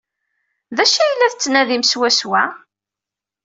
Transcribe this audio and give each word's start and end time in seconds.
D 0.75 0.77
acu 0.83 0.99
ay 1.03 1.11
la 1.15 1.27
nettnadim 1.31 1.83
swaswa? 1.85 2.43